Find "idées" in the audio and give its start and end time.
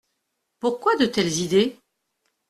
1.41-1.79